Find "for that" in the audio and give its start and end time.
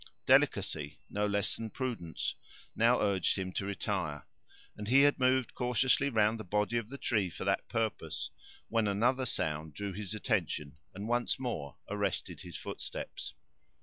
7.29-7.69